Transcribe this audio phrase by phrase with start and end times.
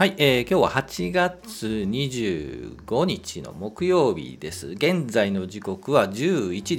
[0.00, 4.68] はい、えー、今日は8月25日の木曜日です。
[4.68, 6.76] 現在の時刻は11時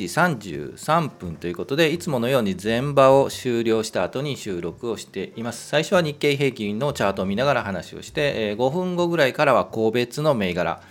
[0.65, 5.67] 33分ということで、いつものように全場を終了した後に収録をしています。
[5.67, 10.81] 最初は日経平均のチャートを見ながら話をして、えー、5分後ぐらいからは個別の銘柄。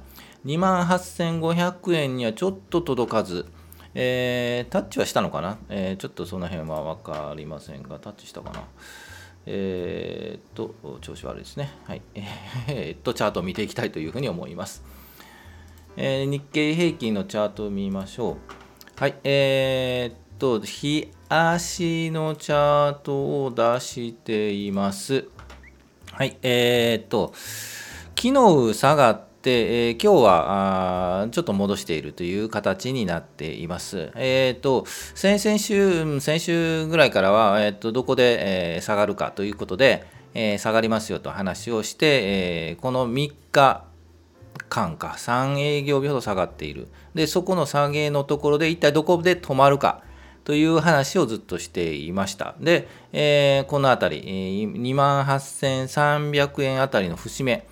[0.47, 3.45] 2万8500円にはちょっと届かず、
[3.95, 8.63] えー、タッチはしたのかな、えー、ちょっとその辺は分かりませんが、タッチしたかな？
[9.51, 11.73] えー、っと、調子悪いですね。
[11.85, 12.03] はい。
[12.69, 14.85] えー、っと、チャートを見ていきたいというふうに思います。
[15.97, 18.37] えー、日経平均のチャートを見ましょう。
[18.97, 19.15] はい。
[19.25, 25.27] えー、っと、日足のチャートを出しています。
[26.13, 27.33] はい、えー、っと、
[28.17, 34.11] 昨日下がって、えー、今日はあちょっと戻しているという形になっています。
[34.15, 42.07] えー、っと、先々週、先週ぐらいからは、えー、っとどこで、えー、下がるかということで、えー、下がりますよと話をして、
[42.71, 43.85] えー、この3日
[44.69, 46.89] 間か、3営業日ほど下がっている。
[47.15, 50.03] で、そこの下げのところで一体どこで止まるか。
[50.49, 52.55] という話をずっとしていました。
[52.59, 54.23] で、えー、このあたり、
[54.67, 57.69] 28,300円あたりの節目、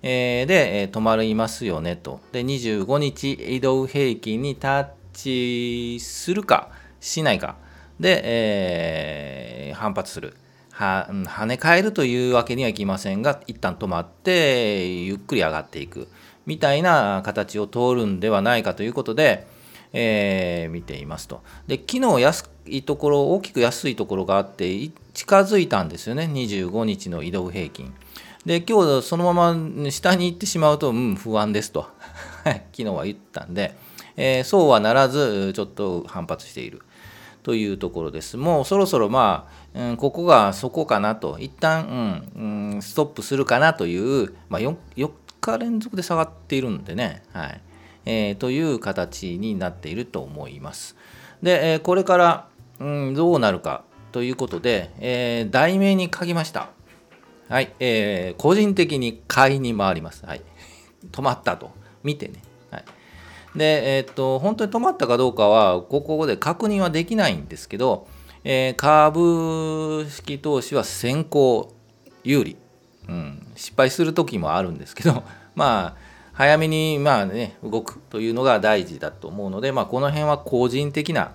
[0.00, 2.20] えー、で、えー、止まりますよねと。
[2.30, 6.70] で、25日移動平均にタッチするか
[7.00, 7.56] しないか
[7.98, 10.36] で、えー、反発する。
[10.70, 16.06] は跳ね返るというわけにはいきませんが、一旦止まってゆっくり上がっていく
[16.46, 19.48] みたいな形を通るんではないかということで、
[19.92, 21.42] えー、見ていますと。
[21.66, 27.92] で、昨日安いところ、大きく安いところがあって、近づいたんですよね、25日の移動平均。
[28.46, 31.88] で、今日そのまま下に行ってしまうと、うん、不安ですと、
[32.44, 33.74] 昨日は言ったんで、
[34.16, 36.82] えー、そうはならず、ちょっと反発している。
[37.42, 38.36] というところです。
[38.36, 47.60] もうそろそろまあ、うん、ここがそこかなと、一旦、うん、うん、ストップするかなという、まあ4、4日連続で下がっているんでね、はい。
[48.04, 50.96] えー、という形になっていると思います。
[51.42, 56.70] で、えー、これから、うん、どうなるかということで、えー、題名に書きました。
[57.48, 60.24] はい、えー、個人的に買いに回ります。
[60.24, 60.42] はい、
[61.10, 61.70] 止まったと
[62.02, 62.42] 見てね。
[62.70, 62.84] はい、
[63.56, 68.06] で、えー、っと、本当に止まったかどうかは、ここで確認はできないんですけど、
[68.44, 71.74] えー、株式投資は先行
[72.24, 72.56] 有利、
[73.08, 75.22] うん、失敗する時もあるんですけど、
[75.54, 76.09] まあ、
[76.40, 81.32] 早めにまあ、ね、動くというのが大事だと思うので、まあ、この辺は個人的な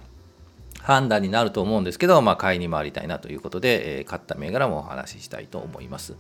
[0.81, 6.15] 判断になると思うんですけど、まあ、買いに回りたいなということで、えー、買った銘柄もお話ししたいと思います。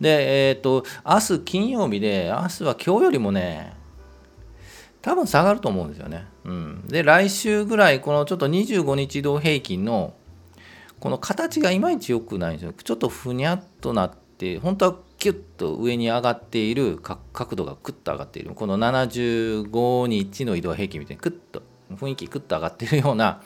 [0.00, 3.74] で、えっ、ー、と、明日金曜日で、明日は今日よりもね、
[5.02, 6.26] 多分下がると思うんですよね。
[6.42, 10.14] うん、で、来週ぐらい、このちょっと25日移動平均の、
[10.98, 12.72] この形がいまいち良くないんですよ。
[12.72, 17.00] ちょっとふにゃっとなって、本当はキュッと上に上がっている
[17.32, 23.42] 角度がクッと上がっているこの75日の移動平均みたいにクッと雰囲気クッと上がっているような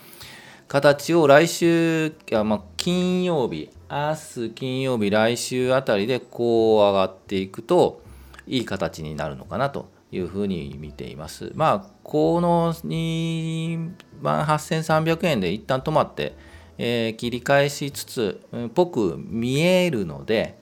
[0.68, 2.14] 形を来週、
[2.44, 8.02] まあ、金曜日明日金曜日来週あたりでこう上がっていくと
[8.46, 11.50] いい形になるのかなというふうに見ています。
[11.54, 13.90] まあこの2
[14.20, 16.36] 万8300円で一旦止まって、
[16.76, 20.60] えー、切り返しつつっぽく見えるので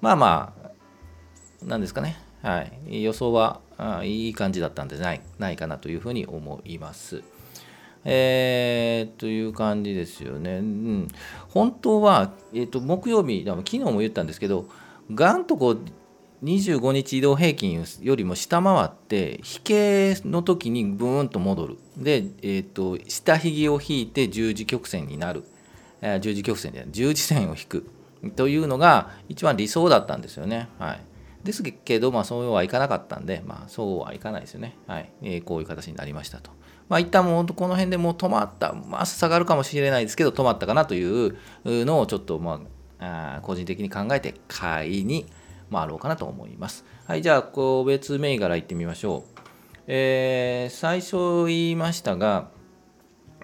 [0.00, 0.59] まあまあ、
[1.64, 7.22] なんですかね、はい、予想はあいい感じだったんでないないかなというふうに思います。
[8.04, 10.58] えー、という感じですよね。
[10.58, 11.08] うん、
[11.48, 14.66] 本当は、えーと、木曜日、昨日も言ったんですけど、
[15.12, 15.80] がんとこう
[16.42, 21.78] 25日移動平均よりも下回って、引けの時にブーンと戻る。
[21.98, 25.44] で、えーと、下髭を引いて十字曲線になる。
[26.20, 27.86] 十字曲線で十字線を引く。
[28.36, 30.68] というのが一番理想だったんですよね。
[30.78, 31.00] はい、
[31.44, 34.76] ですけど、まあ、そうはいかなかったんで、まあ、そうはいかないですよね。
[34.86, 36.50] はい、えー、こういう形になりましたと。
[36.88, 42.60] まあ、一旦もう本当この辺でもう止まった、まあ、下がるかもしれないですけど、止まったかなというのをちょっと、ま
[42.98, 45.26] あ、あ個人的に考えて買いに
[45.72, 46.84] 回ろうかなと思います。
[47.06, 49.40] はい、じゃあ、個別銘柄いってみましょう。
[49.86, 52.50] えー、最初言いましたが、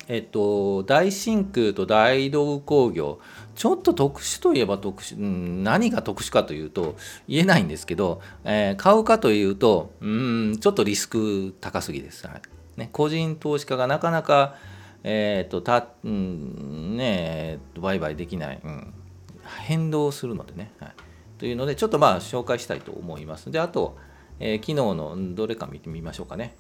[0.08, 3.19] えっと、大真空と大道工業、
[3.56, 6.94] ちょっと特殊といえば特殊、うん、何が特殊かというと
[7.26, 12.26] 言えないんですけど、えー、買うかというと、うん、ちょっとリスク高すぎです。
[12.26, 12.42] はい
[12.76, 14.56] ね、個人投資家がなかなか、
[15.02, 18.94] えーとたうんね、売買できない、うん、
[19.64, 20.92] 変動するのでね、はい。
[21.38, 23.50] というので、ちょっとまあ紹介したいと思います。
[23.50, 23.96] で、あと、
[24.38, 26.54] えー、昨日のどれか見てみましょうかね。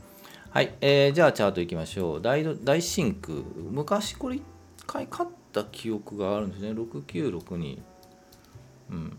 [0.50, 2.22] はい、えー、じゃあチャートいきましょう。
[2.22, 3.38] 大大真空。
[3.70, 4.40] 昔これ1
[4.86, 6.70] 回買ったた記憶があるんですね。
[6.72, 7.78] 6962。
[8.90, 9.18] うん。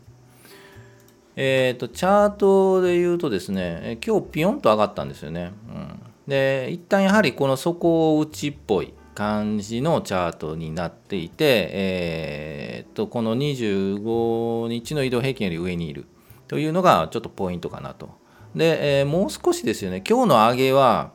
[1.36, 5.54] えっ、ー、と、チャートで言うとですね、今日ピヨンと上がったんですよね。
[5.69, 6.00] うん。
[6.28, 16.06] で、一旦やはりこの底打ちっぽい感じのチャートになっていて、えー、と、この25日の移動平均より上にいる
[16.48, 18.10] というのがちょっとポイントかなと。
[18.56, 21.12] で、えー、もう少しですよね、今日の上げは、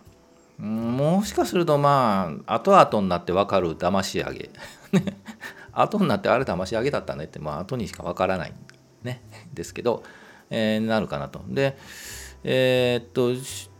[0.58, 4.50] もしかするとまあ後々になって分かる騙し上げ
[5.72, 8.52] 後になってあれ騙し上げだったねってまあ後にしか分からない
[9.02, 9.22] ね
[9.54, 10.02] ですけど、
[10.50, 11.76] えー、なるかなとで
[12.44, 13.32] えー、っと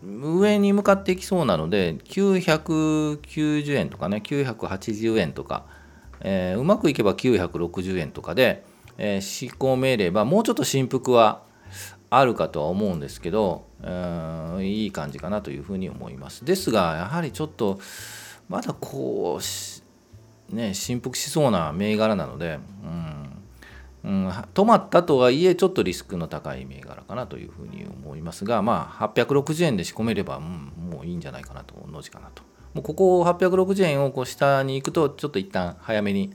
[0.03, 5.67] 上に向かっていきそうなので990円とかね980円とか、
[6.21, 8.65] えー、うまくいけば960円とかで、
[8.99, 11.43] えー、仕込めればもうちょっと振幅は
[12.15, 16.45] あるかとは思うんですけど、うん、いい感じかなというふうに思います。
[16.45, 17.81] ですが、やはりちょっと、
[18.51, 19.43] まだこう、
[20.51, 22.59] ね、振幅しそうな銘柄なので、
[24.05, 32.43] うん、うん、止まったとはいえ、ちょっとリスクの高い銘柄かなというふうに思いますが、まあ、860円で仕込めれば、うん、もういいんじゃないかなと、同じかなと。
[32.75, 36.35] もうここ860円をこう下に行くと、ちょっと一旦早めに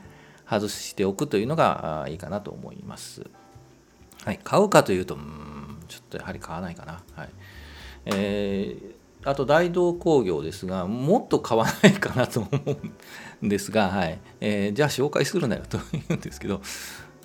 [0.50, 3.26] 外しておくというのがいいかなと思います。
[4.24, 5.58] はい、買うかというと、うん
[5.88, 7.02] ちょっとやはり買わないかな。
[7.16, 7.30] はい
[8.06, 8.96] えー、
[9.28, 12.50] あと大道工業ですが、もっと買わないかなと思
[13.42, 14.20] うんですが、はい。
[14.40, 16.62] えー、じゃあ紹介するなよと言うんですけど、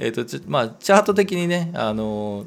[0.00, 2.46] えーとちまあ、チャート的にね、あの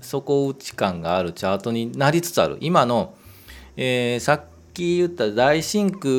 [0.00, 3.14] 底打ち感があるチャートになりつつある、今の、
[3.76, 4.42] えー、さっ
[4.72, 6.10] き言った大真空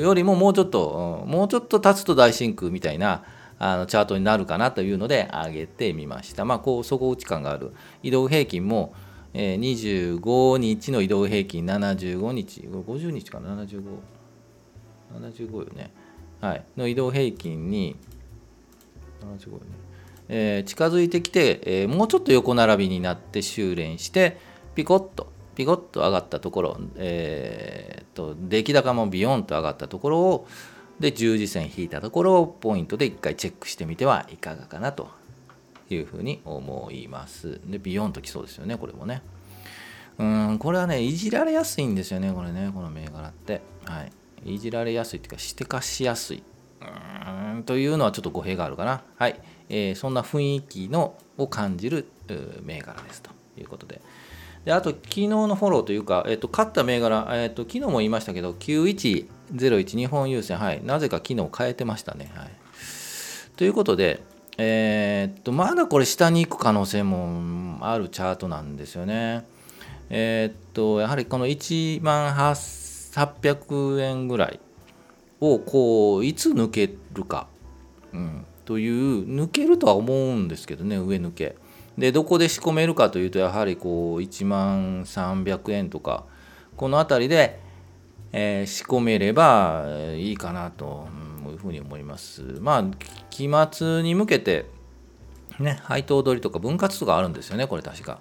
[0.00, 3.24] よりももうちょっと、もうちょっと経つと大真空みたいな、
[3.58, 6.44] あのチャートになるかなというので上げてみました。
[6.44, 7.72] まあ、こう底打ち感がある。
[8.04, 8.94] 移動平均も、
[9.38, 12.62] えー、25日の移動平均75日。
[12.62, 15.92] 50日かな？7575よね、
[16.40, 17.96] はい、の移動平均に
[19.20, 19.64] 75よね、
[20.30, 24.38] えー、近づいてきて、えー、もうちょっと横並びになって修練して
[24.74, 30.48] ピコッとピコッと上がったところ、えー、と出来高もビヨンと上がったところを
[30.98, 35.25] で十字線引いたところをポイントで一回チェックしてみてはいかがかなと。
[35.94, 37.60] いうふうに思います。
[37.66, 39.22] で、ビヨンときそうですよね、これもね。
[40.18, 43.60] うん、これはね、いじられやすいんですよね、これね、この銘柄って。
[43.84, 44.54] はい。
[44.54, 46.42] いじられやすいっていうか、してかしやすい。
[46.80, 49.02] うん、というのはちょっと語弊があるかな。
[49.16, 49.40] はい。
[49.68, 52.06] えー、そんな雰囲気のを感じる
[52.62, 54.00] 銘柄ですということで。
[54.64, 62.32] であと、昨日のフォローというか、えーと、勝った銘柄、えーと、昨日も言いましたけど、9101日本郵船、はい、なぜか昨日変えてましたね。
[62.34, 62.50] はい、
[63.56, 64.22] ということで、
[64.58, 69.44] えー、っと、まだこれ下に行く可能性もあるチャートなんですよね。
[70.08, 74.60] えー、っと、やはりこの1万800円ぐらい
[75.40, 77.48] をこう、いつ抜けるか、
[78.12, 81.56] うん、という、抜けるとは思うんですけどね、上抜け。
[81.98, 86.24] でどこで仕込めるかというとやはりこう1万300円とか
[86.76, 87.58] この辺りで、
[88.32, 91.08] えー、仕込めればいいかなと
[91.50, 92.42] いうふうに思います。
[92.60, 92.84] まあ
[93.36, 94.64] 期末に向けて
[95.58, 98.18] ね配当取りとか分割とかあるんですよねこれ確か。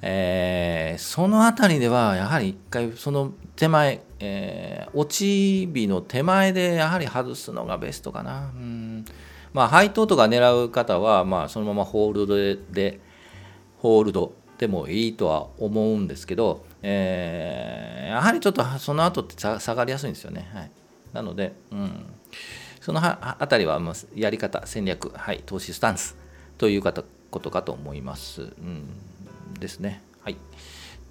[0.00, 8.52] えー、その辺りではやはり一回その手前、えー、落ち日の手前でやはり外すのがベストかな。
[8.54, 9.04] うん
[9.52, 13.00] まあ、配当とか狙う方は、まあ、そのままホールドでで
[13.78, 20.48] ホールドでもいいとは思うんですけど、えー、やはりちょっとその後って下がりやすいんですよね。
[20.54, 20.70] はい、
[21.12, 22.06] なので、うん、
[22.88, 23.78] そのあたりは
[24.14, 26.16] やり方、戦略、はい、投資スタンス
[26.56, 28.40] ということかと思います。
[28.40, 28.88] うん、
[29.60, 30.00] ですね。
[30.22, 30.36] はい。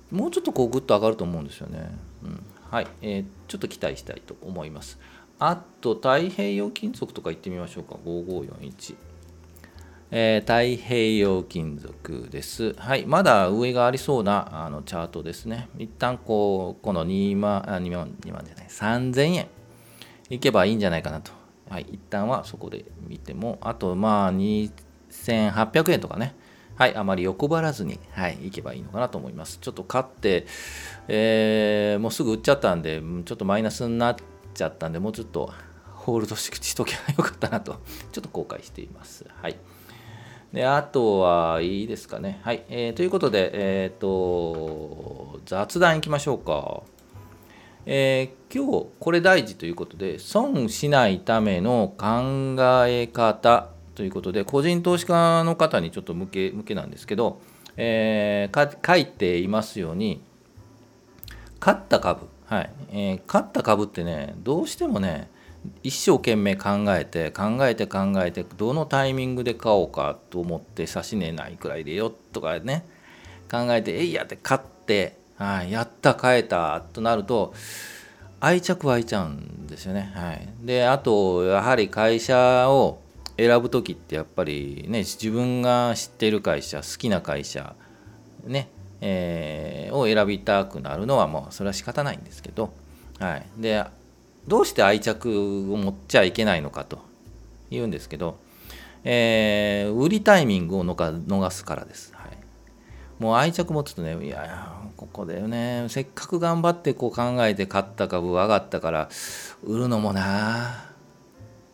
[0.09, 1.91] もうちょっとこうグッと上がると思うんですよね。
[2.23, 4.97] うん、はい、えー、ちょっと期待したいと思います。
[5.37, 7.93] あと、太平洋金属とか行ってみましょうか。
[8.03, 8.95] 5541。
[10.09, 12.73] えー、太平洋金属です。
[12.73, 15.69] はい、まだ上がありそうなあのチャートですね。
[15.77, 19.47] 一旦こう、この2万、あ2万、2万じゃない、3000円
[20.31, 21.37] いけばいいんじゃないかなと。
[21.69, 26.35] はい、一旦はそこで見ても、あとまあ2800円とかね。
[26.77, 29.57] はい、あまり横ばらずに、はい、いけばいいのかなと思います。
[29.59, 30.45] ちょっと勝って、
[31.07, 34.15] えー、もうすぐ売っちゃったんで、ちょっとマイナスになっ
[34.53, 35.51] ちゃったんで、もうちょっと
[35.85, 37.77] ホールドしときゃよかったなと、
[38.13, 39.25] ちょっと後悔しています。
[39.41, 39.57] はい。
[40.53, 42.39] であとはいいですかね。
[42.43, 42.63] はい。
[42.69, 46.83] えー、ということで、えっ、ー、と、雑談いきましょうか。
[47.89, 57.39] えー、今日これ大事ということで、損しないための考え方ということで、個人投資家の方にちょっと向け向けなんですけど、
[57.77, 60.21] えー、書いていますように、
[61.61, 62.71] 勝った株、はい。
[62.91, 65.29] えー、勝った株ってね、どうしてもね、
[65.81, 72.85] 一生懸命考えて考えて考えてどのタイミングで買おうかと思って指し値ないくらいでよとかね
[73.51, 77.53] 考えてえいやって買って、はい、やった買えたとなると
[78.39, 80.11] 愛着湧いちゃうんですよね。
[80.15, 82.99] はい、であとやはり会社を
[83.37, 87.75] 選ぶ時ってやっぱりね自分が知っている会社好きな会社
[88.45, 88.69] ね
[89.01, 92.73] えー、を選びたくなるのはもうそれは仕方ないんですけど、
[93.19, 93.83] はい、で
[94.47, 96.99] どうして愛着を持っちゃいけないのかと
[97.69, 98.39] 言うんですけど、
[99.03, 102.13] えー、売りタイミングを逃すからです。
[102.15, 102.36] はい、
[103.19, 109.09] もう愛着持つとね、いやいや、ここでね、せっかく頑張ってこう考えて買った株上がったから、
[109.63, 110.85] 売るのもな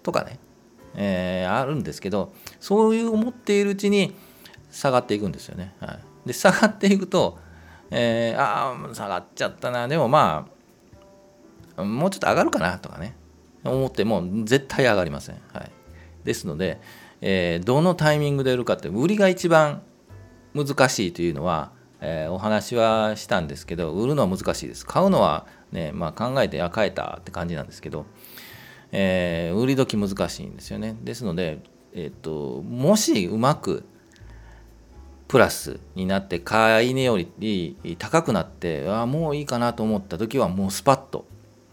[0.04, 0.40] とかね、
[0.96, 4.16] えー、あるんですけど、そういう思っているうちに
[4.72, 5.74] 下がっていくんですよね。
[5.80, 7.38] はい、で、下がっていくと、
[7.92, 10.48] えー、ああ、下がっちゃったな、でもま
[11.78, 13.16] あ、もうちょっと上がるかなとかね。
[13.64, 15.72] 思っても絶対上がりません、はい、
[16.24, 16.82] ですので、
[17.22, 19.82] えー、どのタイミングで売るかって売りが一番
[20.53, 24.86] 難しいというのは、えー、お話はしたんですけど売るのは難しいです。
[24.86, 28.05] 買うのはね、まあ、考えてあ買えたって感じなんですけど、
[28.91, 30.95] えー、売り時難しいんですよね。
[31.01, 31.60] ですので、
[31.93, 33.83] えーと、もしうまく
[35.27, 41.25] プラスになって買い値より高くなってあもういいかなと思った時はもうスパッと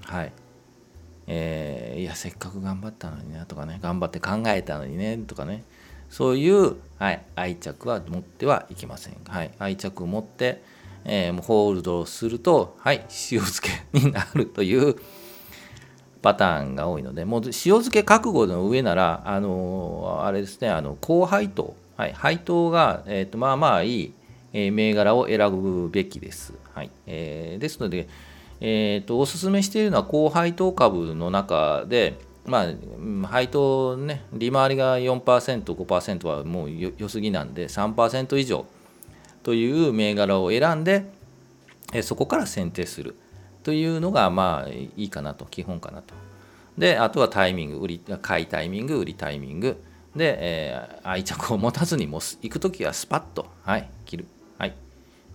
[0.05, 0.33] はい。
[1.27, 5.65] えー、いやせっかく頑張ったのになとかね頑張って考えたのにねとかね。
[6.11, 10.63] そういう、はい、愛着は持ってはいけません、はい、愛着を持って、
[11.05, 14.97] えー、もうホールドをすると、はい、塩漬けになるという
[16.21, 24.15] パターンが多いのでもう塩漬け覚悟の上ならあのー、あれですねあの高配当、はい、配当が、えーと、まあまあいい、
[24.53, 26.91] えー、銘柄を選ぶべきです、はい。
[27.07, 28.09] えー、ですので
[28.61, 32.67] えーと、おすすめしているのは高配当株の中で、ま
[33.25, 38.67] あ、配当ね、利回りが4%、5%はもう良すぎなんで、3%以上
[39.43, 41.07] という銘柄を選んで、
[42.03, 43.17] そこから選定する
[43.63, 46.15] というのが、まあ、いいかなと、基本かなと。
[46.79, 49.83] で、あとはタイミング、売り買いタイミング、売りタイミング。
[50.17, 54.27] で、えー、愛着を持たずにも行くときはスパッと、はい、切る。
[54.59, 54.75] はい。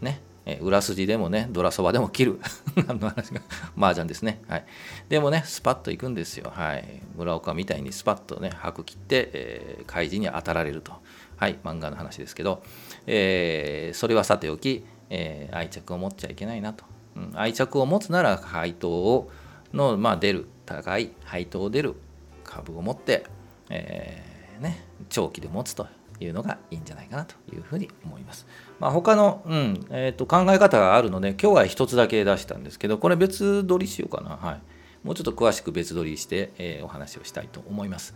[0.01, 0.19] ね。
[0.45, 2.39] え裏筋でもね、ドラそばでも切る。
[2.87, 3.41] 何の話が、
[3.77, 4.41] 麻雀ですね。
[4.47, 4.65] はい。
[5.09, 6.51] でもね、スパッといくんですよ。
[6.53, 7.01] はい。
[7.15, 10.93] 村岡みたいにスパッとね、白切って、えー、開示に当たられると。
[11.37, 12.63] はい、漫画の話ですけど、
[13.07, 16.85] えー、それはさておき、えー、愛着を持っちゃいけないなと。
[17.15, 19.31] うん、愛着を持つなら配当を
[19.73, 21.95] の、まあ、出る、高い配当を出る
[22.43, 23.25] 株を持って、
[23.69, 25.87] えー、ね、長期で持つと
[26.19, 28.45] いうのがいいんじゃないかなというふうに思います。
[28.79, 34.61] まあ、他の、うんえー、と考え方があるので今日は一つだけ出したんですけどこれ別撮りしようかな、はい、
[35.05, 38.15] もうちょっと詳しく別撮りして、えー、お話をしたいと思います。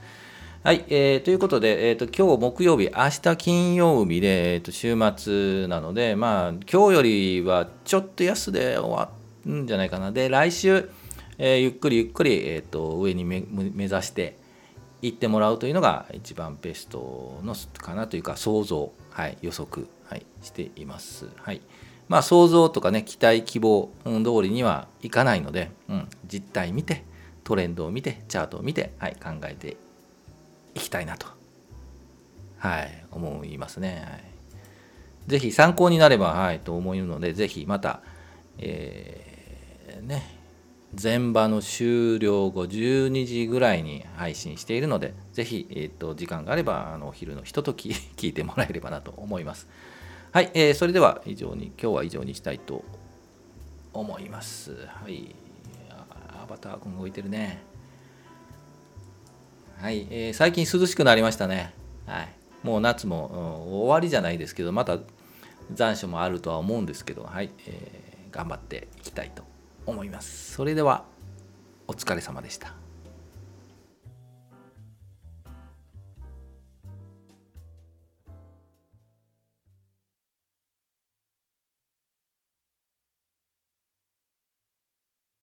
[0.61, 9.09] はい、えー、ということで、えーと、今日木曜日、明日金曜日で、えーと、週末なので、まあ、今日よりはちょっと安で終わ
[9.45, 10.11] るんじゃないかな。
[10.11, 10.89] で、来週、
[11.37, 14.37] えー、ゆっくりゆっくり、えーと、上に目指して、
[15.01, 21.27] 行ってもらうというのが一番ベストのかなというか想像、はい、予測、はい、しています。
[21.37, 21.61] はい
[22.09, 27.03] まあ、想像とかね期待希望、うん、通りにはいかないので、うん、実態見て
[27.43, 29.77] トレンドを見てチャートを見て、はい、考えて
[30.73, 31.27] いきたいなと、
[32.57, 34.03] はい、思いますね。
[34.09, 34.23] はい、
[35.27, 38.01] ぜひ参考になれば、はい、と思うのでぜひまた、
[38.57, 40.38] えー、ね
[40.91, 49.67] 前場の終了後12時ぐらいに配信しているので、ぜひ、えー、っと、時間があれば、あの、お昼のひととき 聞いてもらえればなと思います。
[50.31, 52.83] はい、えー、それでは以上に、今日は以上にしたいと
[53.93, 54.87] 思います。
[54.87, 55.35] はい。
[55.89, 57.61] アバター君動いてるね。
[59.77, 61.73] はい、えー、最近涼しくなりましたね。
[62.07, 62.29] はい。
[62.63, 64.97] もう夏も、うん、終わりじゃないですけど、また
[65.71, 69.43] 残暑もあるとは思うんですけど、はい、えー、頑張っていきたいと
[69.85, 70.53] 思います。
[70.53, 71.05] それでは
[71.87, 72.73] お疲れ様でした。